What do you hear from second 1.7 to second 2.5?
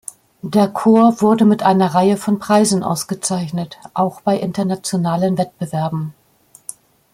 Reihe von